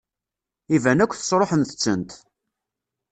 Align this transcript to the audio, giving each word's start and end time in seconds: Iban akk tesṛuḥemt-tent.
Iban 0.75 1.03
akk 1.03 1.13
tesṛuḥemt-tent. 1.15 2.11